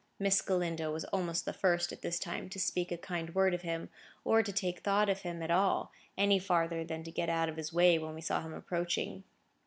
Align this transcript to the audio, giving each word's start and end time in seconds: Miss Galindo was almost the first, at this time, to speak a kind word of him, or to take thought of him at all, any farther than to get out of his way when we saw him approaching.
Miss 0.17 0.41
Galindo 0.41 0.91
was 0.91 1.05
almost 1.05 1.45
the 1.45 1.53
first, 1.53 1.91
at 1.91 2.01
this 2.01 2.17
time, 2.17 2.49
to 2.49 2.59
speak 2.59 2.91
a 2.91 2.97
kind 2.97 3.35
word 3.35 3.53
of 3.53 3.61
him, 3.61 3.89
or 4.23 4.41
to 4.41 4.51
take 4.51 4.79
thought 4.79 5.09
of 5.09 5.21
him 5.21 5.43
at 5.43 5.51
all, 5.51 5.91
any 6.17 6.39
farther 6.39 6.83
than 6.83 7.03
to 7.03 7.11
get 7.11 7.29
out 7.29 7.49
of 7.49 7.57
his 7.57 7.71
way 7.71 7.99
when 7.99 8.15
we 8.15 8.21
saw 8.21 8.41
him 8.41 8.55
approaching. 8.55 9.23